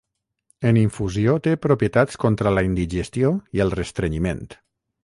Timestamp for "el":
3.69-3.77